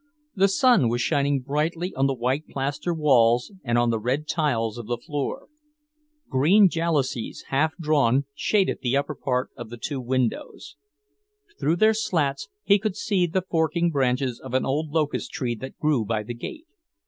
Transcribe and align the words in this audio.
The 0.33 0.47
sun 0.47 0.89
was 0.89 0.99
shining 0.99 1.41
brightly 1.41 1.93
on 1.93 2.07
the 2.07 2.15
white 2.15 2.47
plaster 2.47 2.91
walls 2.91 3.51
and 3.63 3.77
on 3.77 3.91
the 3.91 3.99
red 3.99 4.27
tiles 4.27 4.79
of 4.79 4.87
the 4.87 4.97
floor. 4.97 5.47
Green 6.27 6.69
jalousies, 6.69 7.43
half 7.49 7.77
drawn, 7.77 8.25
shaded 8.33 8.79
the 8.81 8.97
upper 8.97 9.13
part 9.13 9.51
of 9.55 9.69
the 9.69 9.77
two 9.77 10.01
windows. 10.01 10.75
Through 11.59 11.75
their 11.75 11.93
slats, 11.93 12.49
he 12.63 12.79
could 12.79 12.95
see 12.95 13.27
the 13.27 13.43
forking 13.43 13.91
branches 13.91 14.39
of 14.39 14.55
an 14.55 14.65
old 14.65 14.89
locust 14.89 15.29
tree 15.33 15.53
that 15.57 15.77
grew 15.77 16.03
by 16.03 16.23
the 16.23 16.33
gate. 16.33 16.65